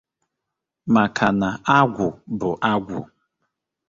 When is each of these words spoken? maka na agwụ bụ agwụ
maka 0.93 1.27
na 1.39 1.49
agwụ 1.77 2.07
bụ 2.39 2.49
agwụ 2.71 2.99